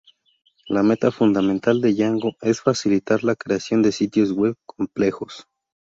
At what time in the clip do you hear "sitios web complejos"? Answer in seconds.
3.91-5.45